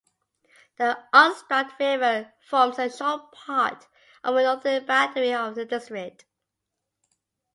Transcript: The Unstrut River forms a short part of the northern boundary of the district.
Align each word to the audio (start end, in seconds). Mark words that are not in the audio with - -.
The 0.79 0.97
Unstrut 1.13 1.77
River 1.77 2.33
forms 2.41 2.79
a 2.79 2.89
short 2.89 3.31
part 3.33 3.85
of 4.23 4.33
the 4.33 4.41
northern 4.41 4.83
boundary 4.87 5.31
of 5.35 5.53
the 5.53 5.63
district. 5.63 6.25